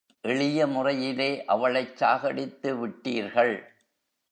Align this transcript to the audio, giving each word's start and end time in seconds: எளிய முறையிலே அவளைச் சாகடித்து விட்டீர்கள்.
எளிய 0.21 0.67
முறையிலே 0.67 1.43
அவளைச் 1.45 1.95
சாகடித்து 1.95 2.71
விட்டீர்கள். 2.75 3.55